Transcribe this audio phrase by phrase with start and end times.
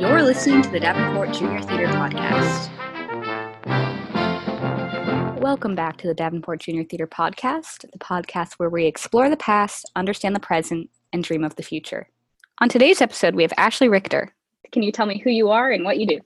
[0.00, 2.70] You're listening to the Davenport Junior Theater Podcast.
[5.38, 9.90] Welcome back to the Davenport Junior Theater Podcast, the podcast where we explore the past,
[9.94, 12.08] understand the present, and dream of the future.
[12.62, 14.34] On today's episode, we have Ashley Richter.
[14.72, 16.20] Can you tell me who you are and what you do?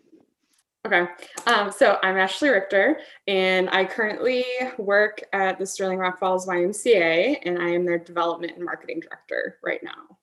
[0.86, 1.09] Okay.
[1.48, 4.45] Um, so I'm Ashley Richter, and I currently
[4.79, 9.59] work at the Sterling Rock Falls YMCA, and I am their development and marketing director
[9.64, 10.16] right now.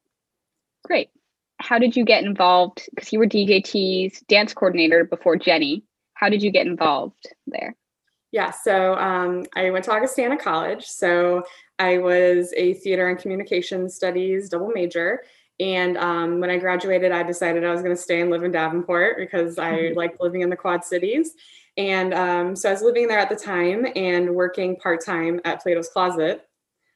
[0.86, 1.10] Great.
[1.62, 2.90] How did you get involved?
[2.94, 5.84] Because you were DJT's dance coordinator before Jenny.
[6.16, 7.76] How did you get involved there?
[8.32, 10.86] Yeah, so um, I went to Augustana College.
[10.86, 11.44] So
[11.80, 15.24] I was a theater and communication studies double major.
[15.60, 18.52] And um, when I graduated, I decided I was going to stay and live in
[18.52, 19.98] Davenport because I mm-hmm.
[19.98, 21.34] like living in the Quad Cities.
[21.78, 25.62] And um, so I was living there at the time and working part time at
[25.62, 26.48] Plato's Closet.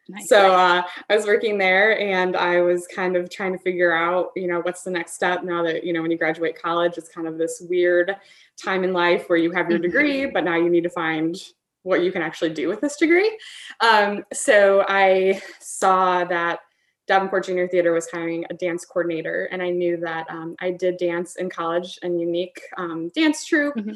[0.07, 0.29] Nice.
[0.29, 4.31] So uh, I was working there and I was kind of trying to figure out,
[4.35, 7.09] you know, what's the next step now that, you know, when you graduate college, it's
[7.09, 8.15] kind of this weird
[8.63, 9.87] time in life where you have your mm-hmm.
[9.87, 11.35] degree, but now you need to find
[11.81, 13.35] what you can actually do with this degree.
[13.79, 16.59] Um, so I saw that
[17.07, 20.97] Davenport Junior Theater was hiring a dance coordinator, and I knew that um, I did
[20.97, 23.75] dance in college and unique um, dance troupe.
[23.75, 23.93] Mm-hmm.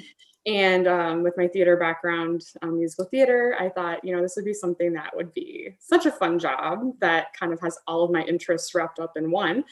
[0.50, 4.46] And um, with my theater background, um, musical theater, I thought, you know, this would
[4.46, 8.10] be something that would be such a fun job that kind of has all of
[8.10, 9.64] my interests wrapped up in one.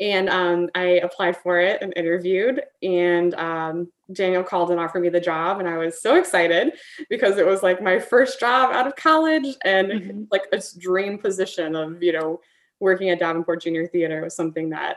[0.00, 5.08] And um, I applied for it and interviewed, and um, Daniel called and offered me
[5.08, 6.72] the job, and I was so excited
[7.08, 10.22] because it was like my first job out of college and mm-hmm.
[10.32, 12.40] like a dream position of, you know,
[12.80, 14.96] working at Davenport Junior Theater was something that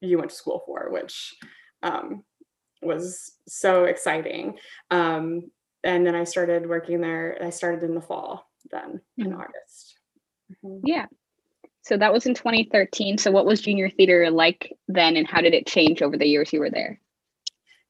[0.00, 1.34] you went to school for, which
[1.82, 2.22] um,
[2.82, 4.58] was so exciting.
[4.90, 5.50] Um,
[5.84, 7.38] and then I started working there.
[7.42, 9.26] I started in the fall then mm-hmm.
[9.26, 9.98] in August.
[10.64, 10.86] Mm-hmm.
[10.86, 11.06] Yeah.
[11.82, 13.18] So that was in 2013.
[13.18, 16.52] So what was junior theater like then and how did it change over the years
[16.52, 17.00] you were there?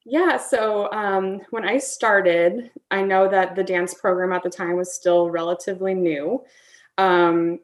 [0.05, 4.77] Yeah, so um, when I started, I know that the dance program at the time
[4.77, 6.43] was still relatively new.
[6.99, 7.61] Um,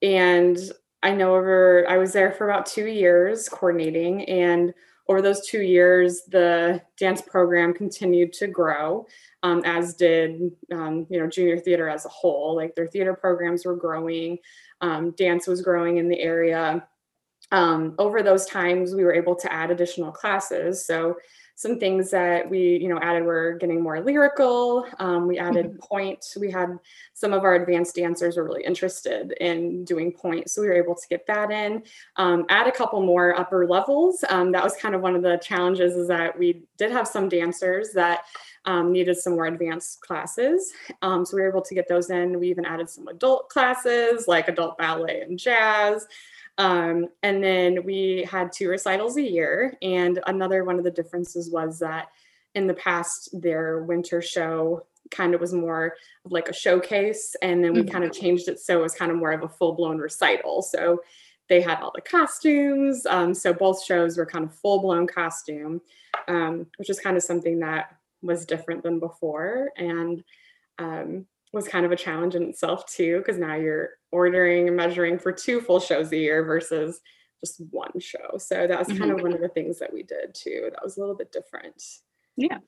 [0.00, 0.58] and
[1.02, 4.24] I know over, I was there for about two years coordinating.
[4.24, 4.72] And
[5.08, 9.06] over those two years, the dance program continued to grow,
[9.42, 12.54] um, as did, um, you know, junior theater as a whole.
[12.54, 14.38] Like their theater programs were growing,
[14.80, 16.86] um, dance was growing in the area.
[17.52, 20.84] Um, over those times, we were able to add additional classes.
[20.84, 21.16] So
[21.54, 25.78] some things that we you know added were getting more lyrical um, we added mm-hmm.
[25.78, 26.78] pointe we had
[27.14, 30.94] some of our advanced dancers were really interested in doing pointe so we were able
[30.94, 31.82] to get that in
[32.16, 35.36] um, add a couple more upper levels um, that was kind of one of the
[35.38, 38.24] challenges is that we did have some dancers that
[38.64, 40.72] um, needed some more advanced classes.
[41.02, 42.38] Um, so we were able to get those in.
[42.38, 46.06] We even added some adult classes like adult ballet and jazz.
[46.58, 49.76] Um, and then we had two recitals a year.
[49.82, 52.08] And another one of the differences was that
[52.54, 57.34] in the past, their winter show kind of was more of like a showcase.
[57.42, 57.90] And then we mm-hmm.
[57.90, 60.62] kind of changed it so it was kind of more of a full blown recital.
[60.62, 61.02] So
[61.48, 63.04] they had all the costumes.
[63.06, 65.80] Um, so both shows were kind of full blown costume,
[66.28, 69.70] um, which is kind of something that was different than before.
[69.76, 70.22] And
[70.78, 75.18] um, was kind of a challenge in itself too, because now you're ordering and measuring
[75.18, 77.00] for two full shows a year versus
[77.44, 78.38] just one show.
[78.38, 79.10] So that was kind mm-hmm.
[79.12, 80.68] of one of the things that we did too.
[80.70, 81.82] That was a little bit different.
[82.36, 82.58] Yeah.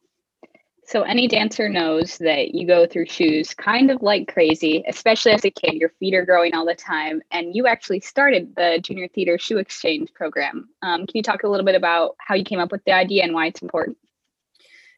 [0.87, 5.45] So any dancer knows that you go through shoes kind of like crazy, especially as
[5.45, 5.75] a kid.
[5.75, 9.57] Your feet are growing all the time, and you actually started the Junior Theater Shoe
[9.57, 10.69] Exchange program.
[10.83, 13.25] Um, can you talk a little bit about how you came up with the idea
[13.25, 13.97] and why it's important?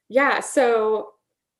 [0.08, 0.40] Yeah.
[0.40, 1.10] So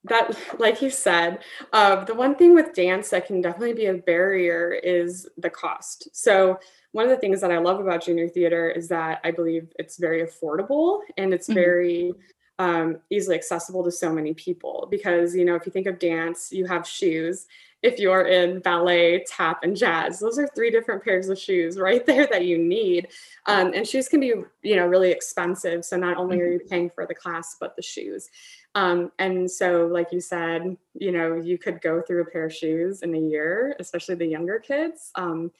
[0.08, 1.40] that like you said
[1.72, 6.08] uh, the one thing with dance that can definitely be a barrier is the cost.
[6.12, 6.58] So
[6.92, 9.98] one of the things that i love about junior theater is that i believe it's
[9.98, 11.54] very affordable and it's mm-hmm.
[11.54, 12.14] very
[12.58, 16.50] um, easily accessible to so many people because you know if you think of dance
[16.52, 17.46] you have shoes.
[17.82, 22.04] If you're in ballet tap and jazz those are three different pairs of shoes right
[22.06, 23.08] there that you need.
[23.44, 25.84] Um, and shoes can be you know really expensive.
[25.84, 26.68] So not only are you mm-hmm.
[26.68, 28.30] paying for the class but the shoes
[28.76, 32.54] um, and so, like you said, you know, you could go through a pair of
[32.54, 35.10] shoes in a year, especially the younger kids.
[35.14, 35.50] Um,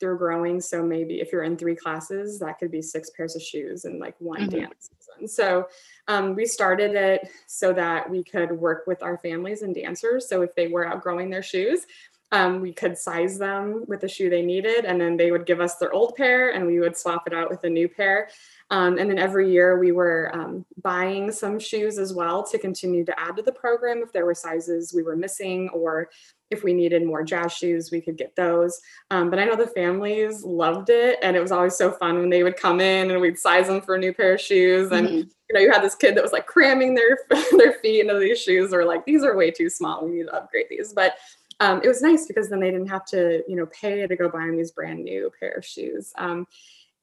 [0.00, 0.60] they're growing.
[0.60, 4.00] So maybe if you're in three classes, that could be six pairs of shoes in
[4.00, 4.58] like one mm-hmm.
[4.58, 5.28] dance season.
[5.28, 5.68] So
[6.08, 10.28] um, we started it so that we could work with our families and dancers.
[10.28, 11.86] So if they were outgrowing their shoes,
[12.32, 15.60] um, we could size them with the shoe they needed, and then they would give
[15.60, 18.28] us their old pair, and we would swap it out with a new pair.
[18.70, 23.04] Um, and then every year we were um, buying some shoes as well to continue
[23.04, 26.10] to add to the program if there were sizes we were missing or
[26.50, 28.80] if we needed more jazz shoes, we could get those.
[29.10, 32.30] Um, but I know the families loved it, and it was always so fun when
[32.30, 34.92] they would come in and we'd size them for a new pair of shoes.
[34.92, 35.16] And mm-hmm.
[35.16, 37.18] you know, you had this kid that was like cramming their
[37.58, 40.04] their feet into these shoes, or like these are way too small.
[40.04, 40.92] We need to upgrade these.
[40.92, 41.16] But
[41.58, 44.28] um, it was nice because then they didn't have to you know pay to go
[44.28, 46.12] buy these brand new pair of shoes.
[46.16, 46.46] Um,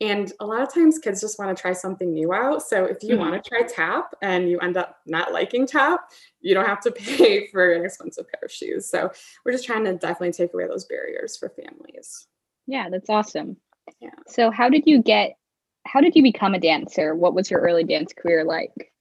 [0.04, 2.62] and a lot of times kids just want to try something new out.
[2.62, 3.20] So if you mm-hmm.
[3.20, 6.02] want to try tap and you end up not liking tap,
[6.42, 8.90] you don't have to pay for an expensive pair of shoes.
[8.90, 9.12] So
[9.46, 12.28] we're just trying to definitely take away those barriers for families.
[12.68, 13.56] Yeah, that's awesome.
[14.02, 14.10] Yeah.
[14.28, 15.38] So how did you get
[15.86, 17.14] how did you become a dancer?
[17.14, 18.94] What was your early dance career like?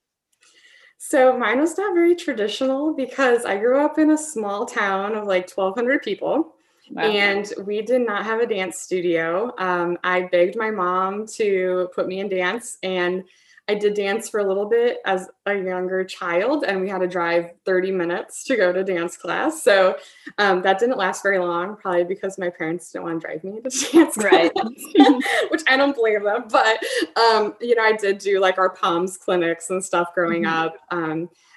[0.99, 5.27] So mine was not very traditional because I grew up in a small town of
[5.27, 6.55] like 1200 people.
[6.91, 7.03] Wow.
[7.05, 9.55] And we did not have a dance studio.
[9.59, 13.25] Um, I begged my mom to put me in dance, and
[13.69, 17.07] I did dance for a little bit as a younger child, and we had to
[17.07, 19.63] drive 30 minutes to go to dance class.
[19.63, 19.97] So
[20.39, 23.61] um, that didn't last very long, probably because my parents didn't want to drive me
[23.61, 24.53] to dance right.
[24.53, 26.47] class, which I don't blame them.
[26.51, 26.83] But
[27.17, 30.53] um, you know, I did do like our POMS clinics and stuff growing mm-hmm.
[30.53, 30.77] up.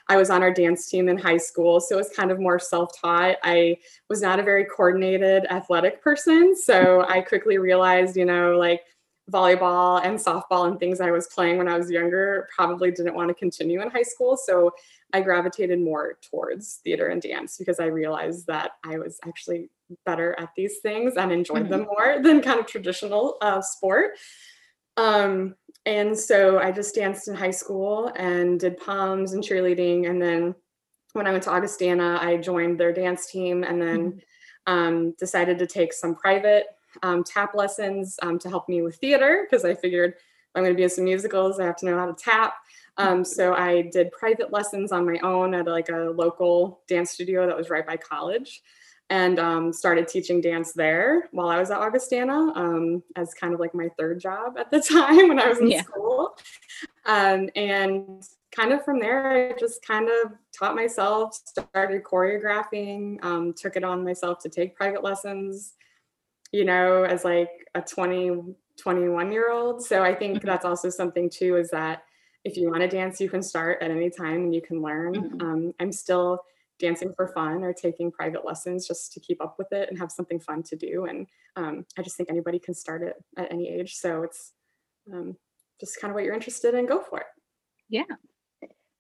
[0.08, 2.60] I was on our dance team in high school, so it was kind of more
[2.60, 3.38] self taught.
[3.44, 3.78] I
[4.10, 6.56] was not a very coordinated athletic person.
[6.56, 8.82] So I quickly realized, you know, like
[9.32, 13.30] volleyball and softball and things I was playing when I was younger probably didn't want
[13.30, 14.38] to continue in high school.
[14.38, 14.72] So
[15.14, 19.70] I gravitated more towards theater and dance because I realized that I was actually
[20.06, 21.72] better at these things and enjoyed mm-hmm.
[21.72, 24.12] them more than kind of traditional uh, sport.
[24.98, 25.56] Um,
[25.86, 30.10] and so I just danced in high school and did POMs and cheerleading.
[30.10, 30.56] And then
[31.14, 34.74] when I went to Augustana, I joined their dance team and then mm-hmm.
[34.74, 36.66] um, decided to take some private
[37.04, 40.16] um, tap lessons um, to help me with theater because I figured
[40.56, 42.56] I'm going to be in some musicals, I have to know how to tap.
[42.98, 47.46] Um, so I did private lessons on my own at like a local dance studio
[47.46, 48.62] that was right by college
[49.10, 53.60] and um, started teaching dance there while I was at Augustana um, as kind of
[53.60, 55.84] like my third job at the time when I was in yeah.
[55.84, 56.36] school.
[57.06, 58.24] Um, and
[58.56, 63.84] kind of from there, I just kind of taught myself, started choreographing, um, took it
[63.84, 65.74] on myself to take private lessons,
[66.52, 69.86] you know, as like a 20, 21 year old.
[69.86, 70.48] So I think mm-hmm.
[70.48, 72.04] that's also something too is that
[72.44, 75.14] if you want to dance, you can start at any time and you can learn.
[75.14, 75.42] Mm-hmm.
[75.42, 76.42] Um, I'm still
[76.80, 80.12] dancing for fun or taking private lessons just to keep up with it and have
[80.12, 81.06] something fun to do.
[81.06, 83.96] And um, I just think anybody can start it at any age.
[83.96, 84.54] So it's
[85.12, 85.38] um,
[85.80, 87.28] just kind of what you're interested in, go for it.
[87.90, 88.04] Yeah.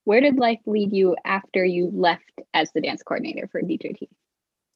[0.04, 4.08] Where did life lead you after you left as the dance coordinator for DJT?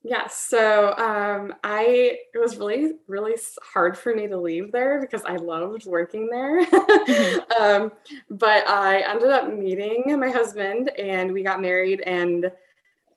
[0.01, 0.39] Yes.
[0.39, 5.35] So um, I it was really really hard for me to leave there because I
[5.35, 6.65] loved working there.
[6.65, 7.61] mm-hmm.
[7.61, 7.91] um,
[8.29, 12.49] but I ended up meeting my husband and we got married and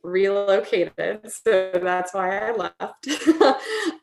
[0.03, 1.21] relocated.
[1.31, 3.09] So that's why I left.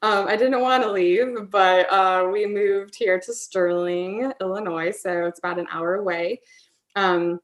[0.02, 4.92] um, I didn't want to leave, but uh, we moved here to Sterling, Illinois.
[4.92, 6.42] So it's about an hour away.
[6.96, 7.40] Um,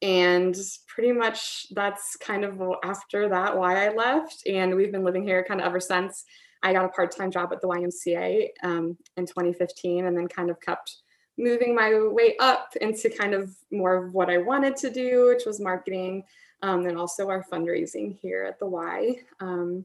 [0.00, 0.56] and
[0.86, 4.46] pretty much that's kind of after that why I left.
[4.46, 6.24] And we've been living here kind of ever since.
[6.62, 10.50] I got a part time job at the YMCA um, in 2015 and then kind
[10.50, 10.98] of kept
[11.38, 15.46] moving my way up into kind of more of what I wanted to do, which
[15.46, 16.24] was marketing
[16.62, 19.16] um, and also our fundraising here at the Y.
[19.40, 19.84] Um,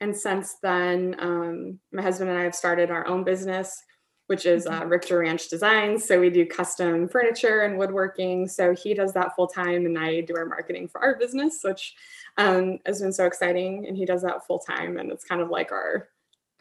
[0.00, 3.82] and since then, um, my husband and I have started our own business,
[4.26, 6.04] which is uh, Richter Ranch Designs.
[6.04, 8.48] So we do custom furniture and woodworking.
[8.48, 11.94] So he does that full time, and I do our marketing for our business, which
[12.36, 13.86] um, has been so exciting.
[13.86, 16.08] And he does that full time, and it's kind of like our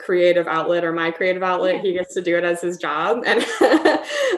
[0.01, 1.75] creative outlet or my creative outlet.
[1.75, 1.81] Yeah.
[1.81, 3.41] He gets to do it as his job, and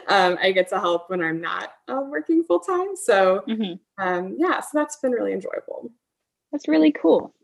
[0.08, 2.94] um, I get to help when I'm not uh, working full time.
[2.96, 4.04] So, mm-hmm.
[4.04, 5.90] um, yeah, so that's been really enjoyable.
[6.52, 7.34] That's really cool.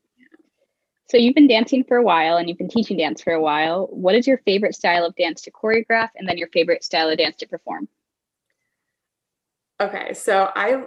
[1.11, 3.89] So you've been dancing for a while and you've been teaching dance for a while.
[3.91, 7.19] What is your favorite style of dance to choreograph and then your favorite style of
[7.19, 7.89] dance to perform?
[9.81, 10.85] Okay, so I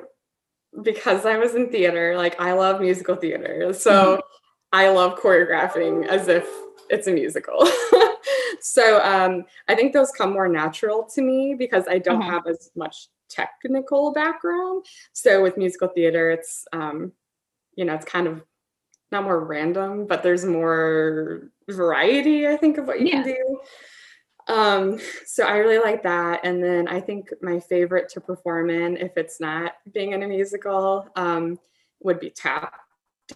[0.82, 3.74] because I was in theater, like I love musical theater.
[3.74, 4.22] So mm-hmm.
[4.74, 6.46] I love choreographing as if
[6.90, 7.66] it's a musical.
[8.60, 12.32] so um, I think those come more natural to me because I don't uh-huh.
[12.32, 14.86] have as much technical background.
[15.14, 17.12] So with musical theater, it's um,
[17.76, 18.44] you know, it's kind of
[19.12, 23.24] not more random, but there's more variety, I think, of what you yeah.
[23.24, 23.60] can do.
[24.48, 26.42] Um, so I really like that.
[26.44, 30.28] And then I think my favorite to perform in, if it's not being in a
[30.28, 31.60] musical, um,
[32.02, 32.74] would be tap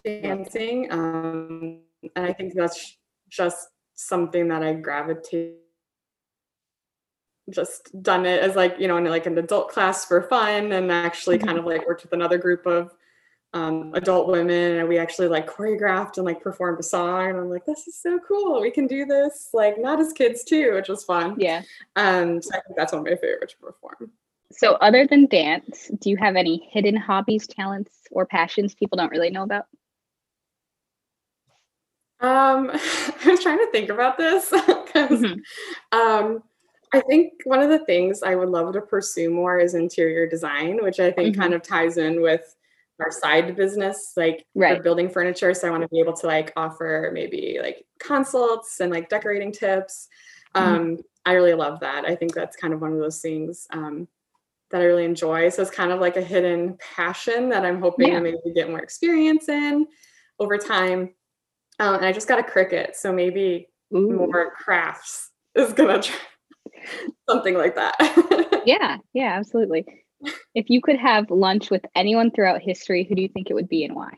[0.04, 0.90] dancing.
[0.90, 1.80] Um,
[2.14, 2.96] and I think that's
[3.28, 5.56] just something that I gravitate
[7.50, 10.92] just done it as like you know in like an adult class for fun and
[10.92, 11.46] actually mm-hmm.
[11.46, 12.92] kind of like worked with another group of
[13.54, 17.48] um, adult women and we actually like choreographed and like performed a song and I'm
[17.48, 20.88] like this is so cool we can do this like not as kids too which
[20.88, 21.62] was fun yeah
[21.96, 24.10] and so I think that's one of my favorite to perform
[24.52, 29.10] so other than dance do you have any hidden hobbies talents or passions people don't
[29.10, 29.64] really know about
[32.20, 35.98] um I was trying to think about this because mm-hmm.
[35.98, 36.42] um
[36.92, 40.82] I think one of the things I would love to pursue more is interior design,
[40.82, 41.42] which I think mm-hmm.
[41.42, 42.56] kind of ties in with
[43.00, 44.82] our side business, like right.
[44.82, 45.54] building furniture.
[45.54, 49.52] So I want to be able to like offer maybe like consults and like decorating
[49.52, 50.08] tips.
[50.54, 50.74] Mm-hmm.
[50.74, 52.04] Um, I really love that.
[52.04, 54.08] I think that's kind of one of those things um,
[54.70, 55.48] that I really enjoy.
[55.50, 58.14] So it's kind of like a hidden passion that I'm hoping yeah.
[58.14, 59.86] to maybe get more experience in
[60.38, 61.10] over time.
[61.78, 64.12] Um, and I just got a Cricut, so maybe Ooh.
[64.12, 66.16] more crafts is gonna try
[67.28, 68.62] something like that.
[68.66, 69.84] yeah, yeah, absolutely.
[70.54, 73.68] If you could have lunch with anyone throughout history, who do you think it would
[73.68, 74.12] be and why?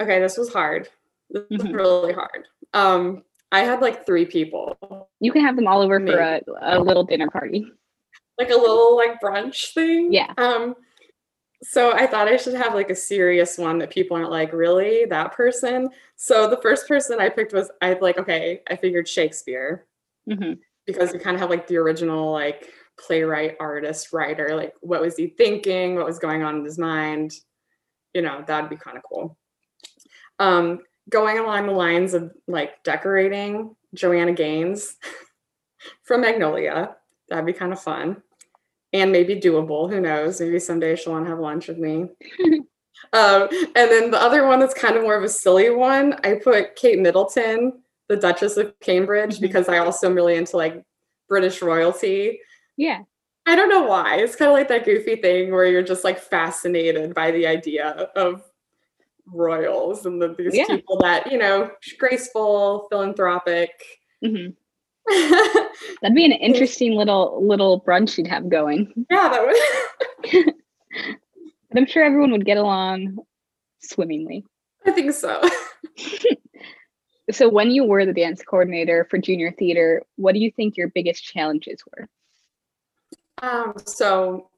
[0.00, 0.88] Okay, this was hard.
[1.30, 1.74] This was mm-hmm.
[1.74, 2.46] really hard.
[2.74, 5.08] Um, I had like three people.
[5.20, 6.16] You can have them all over Maybe.
[6.16, 7.66] for a, a little dinner party.
[8.38, 10.12] Like a little like brunch thing.
[10.12, 10.32] Yeah.
[10.36, 10.74] Um,
[11.62, 15.06] so I thought I should have like a serious one that people aren't like, really?
[15.06, 15.88] That person?
[16.16, 19.86] So the first person I picked was I like, okay, I figured Shakespeare.
[20.28, 20.54] Mm-hmm.
[20.86, 24.54] Because we kind of have like the original like playwright, artist, writer.
[24.54, 25.96] Like, what was he thinking?
[25.96, 27.32] What was going on in his mind?
[28.14, 29.36] You know, that'd be kind of cool.
[30.38, 34.96] Um, going along the lines of like decorating, Joanna Gaines
[36.04, 36.96] from Magnolia.
[37.28, 38.22] That'd be kind of fun
[38.92, 39.90] and maybe doable.
[39.90, 40.40] Who knows?
[40.40, 42.02] Maybe someday she'll want to have lunch with me.
[43.12, 46.34] um, and then the other one that's kind of more of a silly one, I
[46.34, 49.42] put Kate Middleton, the Duchess of Cambridge, mm-hmm.
[49.42, 50.82] because I also am really into like
[51.28, 52.40] British royalty.
[52.76, 53.02] Yeah.
[53.46, 54.16] I don't know why.
[54.16, 57.90] It's kind of like that goofy thing where you're just like fascinated by the idea
[58.16, 58.42] of
[59.26, 60.66] royals and the, these yeah.
[60.66, 63.70] people that, you know, graceful, philanthropic.
[64.24, 64.50] Mm-hmm.
[66.02, 68.92] That'd be an interesting little little brunch you'd have going.
[69.10, 70.54] Yeah, that would.
[71.70, 73.18] but I'm sure everyone would get along
[73.80, 74.44] swimmingly.
[74.84, 75.42] I think so.
[77.30, 80.88] so when you were the dance coordinator for junior theater, what do you think your
[80.88, 82.08] biggest challenges were?
[83.42, 84.48] Um, so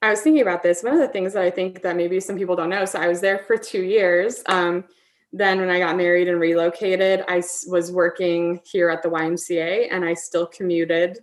[0.00, 0.82] I was thinking about this.
[0.82, 2.84] One of the things that I think that maybe some people don't know.
[2.84, 4.42] So I was there for two years.
[4.46, 4.84] Um,
[5.32, 10.04] then when I got married and relocated, I was working here at the YMCA and
[10.04, 11.20] I still commuted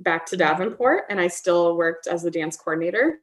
[0.00, 3.20] back to Davenport and I still worked as the dance coordinator.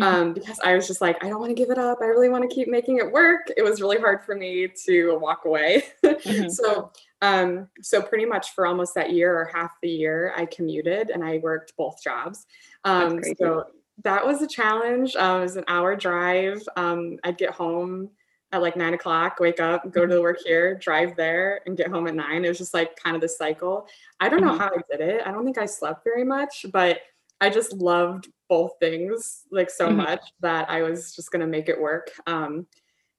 [0.00, 0.14] Mm-hmm.
[0.14, 1.98] Um, because I was just like, I don't want to give it up.
[2.00, 3.52] I really want to keep making it work.
[3.56, 5.84] It was really hard for me to walk away.
[6.02, 6.48] Mm-hmm.
[6.48, 11.10] so um, so pretty much for almost that year or half the year, I commuted
[11.10, 12.46] and I worked both jobs.
[12.84, 13.66] Um, so
[14.02, 15.14] that was a challenge.
[15.14, 16.62] Uh, it was an hour drive.
[16.76, 18.10] Um, I'd get home
[18.52, 20.14] at like nine o'clock, wake up, go to mm-hmm.
[20.14, 22.44] the work here, drive there, and get home at nine.
[22.44, 23.86] It was just like kind of the cycle.
[24.20, 24.60] I don't know mm-hmm.
[24.60, 25.22] how I did it.
[25.26, 27.00] I don't think I slept very much, but
[27.40, 29.96] I just loved both things like so mm-hmm.
[29.96, 32.10] much that I was just gonna make it work.
[32.26, 32.66] Um,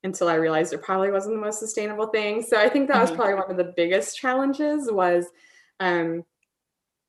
[0.04, 2.42] until I realized it probably wasn't the most sustainable thing.
[2.42, 3.18] So I think that was mm-hmm.
[3.18, 5.28] probably one of the biggest challenges was,
[5.80, 6.26] um,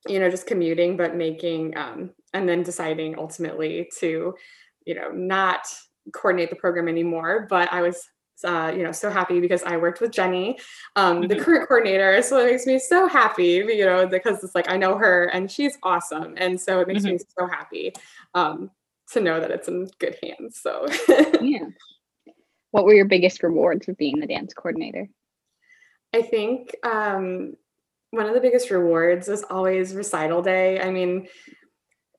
[0.06, 4.34] you know, just commuting, but making, um, and then deciding ultimately to,
[4.86, 5.66] you know, not
[6.12, 7.46] coordinate the program anymore.
[7.50, 8.08] But I was,
[8.42, 10.58] uh, you know, so happy because I worked with Jenny,
[10.96, 11.28] um, mm-hmm.
[11.28, 12.20] the current coordinator.
[12.22, 15.50] So it makes me so happy, you know, because it's like I know her and
[15.50, 16.34] she's awesome.
[16.36, 17.12] And so it makes mm-hmm.
[17.12, 17.92] me so happy
[18.34, 18.70] um,
[19.12, 20.58] to know that it's in good hands.
[20.60, 20.86] So,
[21.40, 21.66] yeah.
[22.70, 25.08] What were your biggest rewards of being the dance coordinator?
[26.12, 27.54] I think um,
[28.10, 30.80] one of the biggest rewards is always recital day.
[30.80, 31.28] I mean,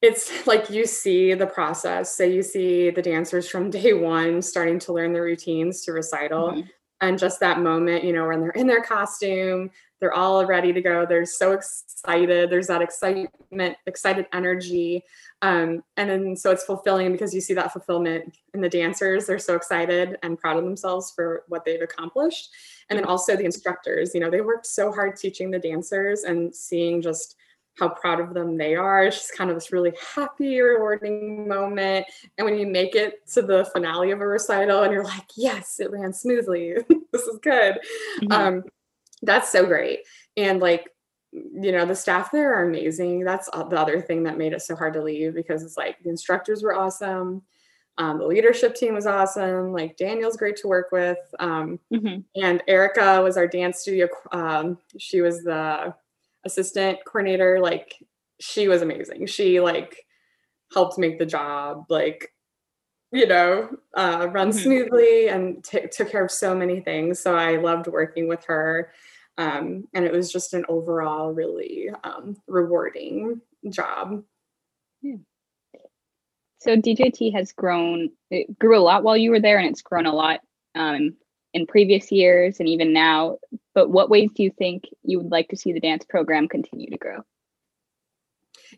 [0.01, 2.15] it's like you see the process.
[2.15, 6.51] So you see the dancers from day one starting to learn the routines to recital.
[6.51, 6.61] Mm-hmm.
[7.01, 10.81] And just that moment, you know, when they're in their costume, they're all ready to
[10.81, 11.05] go.
[11.05, 12.49] They're so excited.
[12.49, 15.03] There's that excitement, excited energy.
[15.41, 19.25] Um, and then so it's fulfilling because you see that fulfillment in the dancers.
[19.25, 22.49] They're so excited and proud of themselves for what they've accomplished.
[22.89, 26.53] And then also the instructors, you know, they worked so hard teaching the dancers and
[26.53, 27.35] seeing just
[27.77, 29.05] how proud of them they are.
[29.05, 32.05] It's just kind of this really happy, rewarding moment.
[32.37, 35.79] And when you make it to the finale of a recital and you're like, yes,
[35.79, 36.75] it ran smoothly.
[37.11, 37.79] this is good.
[38.21, 38.31] Mm-hmm.
[38.31, 38.63] Um,
[39.21, 39.99] that's so great.
[40.37, 40.89] And like
[41.31, 44.73] you know the staff there are amazing that's the other thing that made it so
[44.73, 47.41] hard to leave because it's like the instructors were awesome
[47.97, 49.71] Um, the leadership team was awesome.
[49.71, 51.17] Like Daniel's great to work with.
[51.39, 52.19] Um, mm-hmm.
[52.41, 54.07] And Erica was our dance studio.
[54.31, 55.93] Um, she was the
[56.45, 57.59] assistant coordinator.
[57.59, 57.95] Like
[58.39, 59.27] she was amazing.
[59.27, 60.05] She like
[60.73, 62.33] helped make the job like
[63.11, 64.57] you know uh, run mm-hmm.
[64.57, 67.19] smoothly and t- took care of so many things.
[67.19, 68.91] So I loved working with her.
[69.37, 74.23] Um, and it was just an overall really um, rewarding job.
[75.01, 75.17] Yeah.
[76.59, 80.05] So DJT has grown, it grew a lot while you were there, and it's grown
[80.05, 80.39] a lot
[80.73, 81.15] um,
[81.55, 83.37] in previous years and even now.
[83.73, 86.89] But what ways do you think you would like to see the dance program continue
[86.91, 87.23] to grow?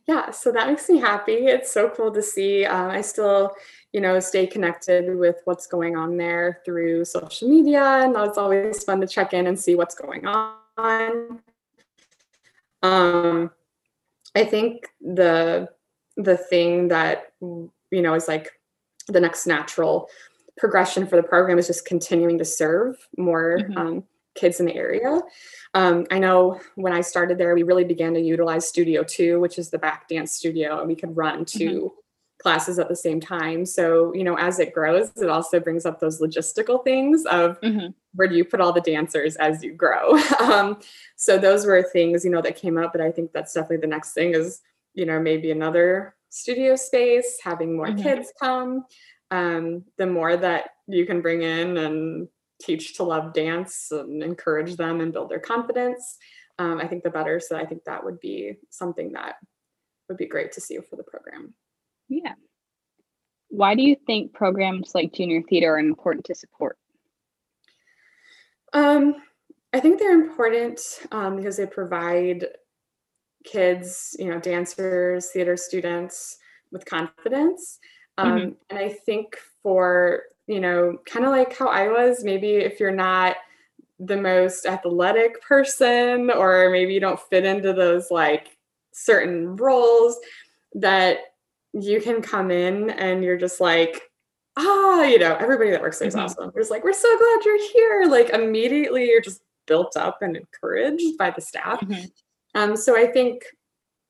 [0.07, 1.33] Yeah, so that makes me happy.
[1.33, 2.65] It's so cool to see.
[2.65, 3.55] Uh, I still,
[3.93, 8.83] you know, stay connected with what's going on there through social media, and it's always
[8.83, 11.41] fun to check in and see what's going on.
[12.83, 13.51] Um,
[14.35, 15.69] I think the
[16.15, 18.51] the thing that you know is like
[19.07, 20.09] the next natural
[20.57, 23.77] progression for the program is just continuing to serve more mm-hmm.
[23.77, 24.03] um,
[24.35, 25.21] kids in the area.
[25.73, 29.57] Um, I know when I started there, we really began to utilize Studio Two, which
[29.57, 31.87] is the back dance studio, and we could run 2 mm-hmm.
[32.41, 33.65] classes at the same time.
[33.65, 37.87] So, you know, as it grows, it also brings up those logistical things of mm-hmm.
[38.15, 40.17] where do you put all the dancers as you grow.
[40.39, 40.79] um,
[41.15, 43.87] so those were things, you know, that came up, but I think that's definitely the
[43.87, 44.61] next thing is,
[44.93, 48.01] you know, maybe another studio space, having more mm-hmm.
[48.01, 48.85] kids come.
[49.29, 52.27] Um, the more that you can bring in and
[52.61, 56.17] teach to love dance and encourage them and build their confidence,
[56.59, 57.39] um, I think the better.
[57.39, 59.35] So I think that would be something that
[60.07, 61.53] would be great to see for the program.
[62.09, 62.33] Yeah.
[63.49, 66.77] Why do you think programs like junior theater are important to support?
[68.73, 69.15] Um,
[69.73, 70.79] I think they're important
[71.11, 72.45] um, because they provide
[73.45, 76.37] kids, you know, dancers, theater students
[76.71, 77.79] with confidence.
[78.17, 78.49] Um, mm-hmm.
[78.69, 82.89] And I think for you know, kind of like how I was, maybe if you're
[82.91, 83.35] not
[83.99, 88.57] the most athletic person or maybe you don't fit into those like
[88.93, 90.17] certain roles
[90.73, 91.17] that
[91.73, 94.01] you can come in and you're just like
[94.55, 96.25] ah you know everybody that works there is mm-hmm.
[96.25, 100.37] awesome it's like we're so glad you're here like immediately you're just built up and
[100.37, 102.05] encouraged by the staff mm-hmm.
[102.53, 103.43] um so i think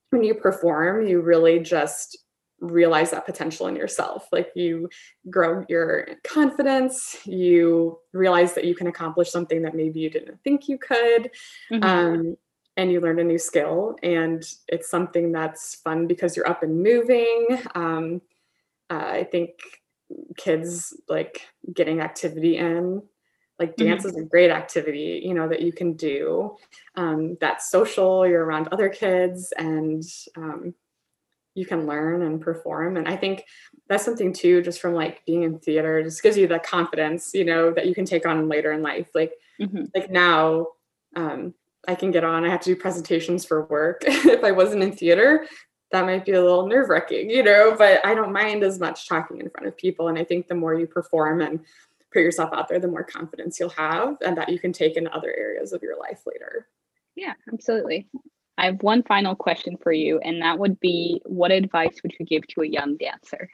[0.09, 2.17] when you perform you really just
[2.59, 4.27] realize that potential in yourself.
[4.31, 4.89] Like you
[5.29, 10.67] grow your confidence, you realize that you can accomplish something that maybe you didn't think
[10.67, 11.31] you could.
[11.71, 11.83] Mm-hmm.
[11.83, 12.37] Um,
[12.75, 16.83] and you learn a new skill, and it's something that's fun because you're up and
[16.83, 17.59] moving.
[17.73, 18.21] Um,
[18.91, 19.59] uh, I think
[20.37, 21.41] kids like
[21.73, 23.01] getting activity in
[23.59, 24.17] like dance mm-hmm.
[24.17, 26.55] is a great activity you know that you can do
[26.95, 30.03] um, that's social you're around other kids and
[30.37, 30.73] um,
[31.57, 32.97] you can learn and perform.
[32.97, 33.43] And I think
[33.89, 37.43] that's something too, just from like being in theater, just gives you the confidence, you
[37.43, 39.09] know, that you can take on later in life.
[39.15, 39.85] Like, mm-hmm.
[39.95, 40.67] like now,
[41.15, 41.53] um,
[41.87, 42.45] I can get on.
[42.45, 44.03] I have to do presentations for work.
[44.05, 45.47] if I wasn't in theater,
[45.91, 49.07] that might be a little nerve wracking, you know, but I don't mind as much
[49.07, 50.09] talking in front of people.
[50.09, 51.61] And I think the more you perform and
[52.13, 55.07] put yourself out there, the more confidence you'll have and that you can take in
[55.07, 56.67] other areas of your life later.
[57.15, 58.09] Yeah, absolutely.
[58.57, 62.25] I have one final question for you, and that would be what advice would you
[62.25, 63.49] give to a young dancer?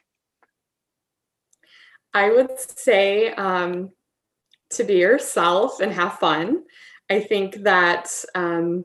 [2.14, 3.90] I would say um,
[4.70, 6.62] to be yourself and have fun.
[7.10, 8.84] I think that um,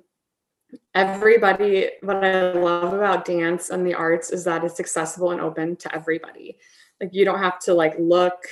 [0.93, 5.75] everybody, what I love about dance and the arts is that it's accessible and open
[5.77, 6.58] to everybody.
[6.99, 8.45] Like you don't have to like look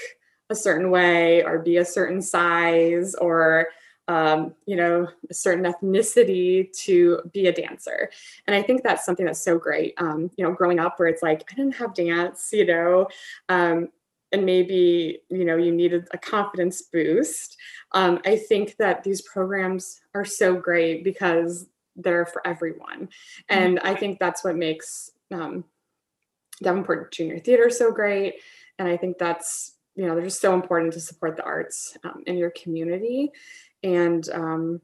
[0.49, 3.67] a certain way or be a certain size or
[4.07, 8.09] um, you know, a certain ethnicity to be a dancer.
[8.45, 9.93] And I think that's something that's so great.
[9.97, 13.07] Um, you know, growing up where it's like, I didn't have dance, you know,
[13.49, 13.89] um,
[14.31, 17.57] and maybe, you know, you needed a confidence boost.
[17.93, 23.09] Um, I think that these programs are so great because they're for everyone.
[23.49, 25.63] And I think that's what makes um,
[26.61, 28.35] Davenport Junior Theater so great.
[28.77, 32.23] And I think that's, you know, they're just so important to support the arts um,
[32.27, 33.31] in your community
[33.83, 34.81] and um,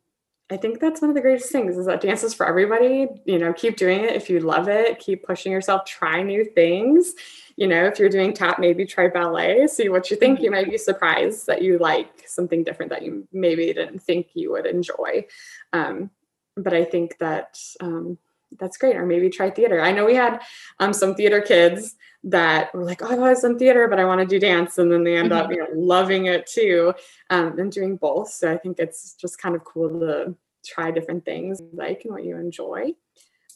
[0.51, 3.07] I think that's one of the greatest things is that dance is for everybody.
[3.25, 4.99] You know, keep doing it if you love it.
[4.99, 5.85] Keep pushing yourself.
[5.85, 7.13] Try new things.
[7.55, 9.67] You know, if you're doing tap, maybe try ballet.
[9.67, 10.41] See what you think.
[10.41, 14.51] You might be surprised that you like something different that you maybe didn't think you
[14.51, 15.25] would enjoy.
[15.71, 16.11] Um,
[16.55, 18.17] but I think that um,
[18.59, 18.95] that's great.
[18.95, 19.81] Or maybe try theater.
[19.81, 20.41] I know we had
[20.79, 24.21] um, some theater kids that were like, oh, I've always done theater, but I want
[24.21, 24.77] to do dance.
[24.77, 25.45] And then they end mm-hmm.
[25.45, 26.93] up, you know, loving it too
[27.29, 28.31] um, and doing both.
[28.31, 30.35] So I think it's just kind of cool to
[30.65, 32.93] try different things like and what you enjoy.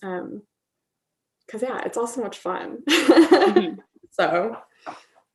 [0.03, 0.43] Um,
[1.49, 2.79] cause yeah, it's all so much fun.
[2.87, 3.79] mm-hmm.
[4.11, 4.57] So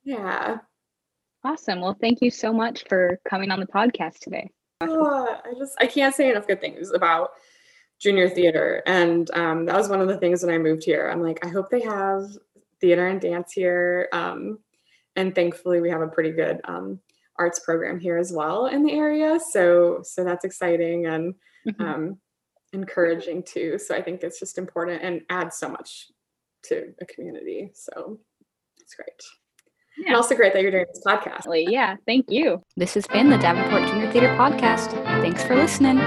[0.03, 0.59] Yeah.
[1.45, 1.81] Awesome.
[1.81, 4.51] Well, thank you so much for coming on the podcast today.
[4.81, 7.31] Oh, I just I can't say enough good things about
[8.03, 11.09] junior theater, and um, that was one of the things when I moved here.
[11.09, 12.25] I'm like, I hope they have
[12.81, 14.59] theater and dance here, um,
[15.17, 16.99] and thankfully we have a pretty good um,
[17.39, 19.39] arts program here as well in the area.
[19.51, 21.35] So so that's exciting and
[21.67, 21.81] Mhm.
[21.81, 22.19] um,
[22.73, 23.79] encouraging too.
[23.79, 26.11] So I think it's just important and adds so much
[26.65, 27.71] to a community.
[27.75, 28.19] So
[28.81, 29.23] it's great.
[30.07, 31.45] And also great that you're doing this podcast.
[31.71, 31.97] Yeah.
[32.07, 32.63] Thank you.
[32.77, 34.91] This has been the Davenport Junior Theater Podcast.
[35.23, 35.99] Thanks for listening.